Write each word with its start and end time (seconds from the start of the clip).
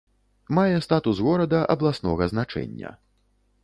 Мае 0.59 0.77
статус 0.85 1.21
горада 1.29 1.59
абласнога 1.77 2.33
значэння. 2.35 2.99